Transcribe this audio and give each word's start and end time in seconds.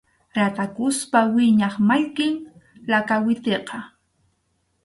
Ratakuspa 0.37 1.19
wiñaq 1.33 1.75
mallkim 1.87 2.35
lakawitiqa. 2.91 3.77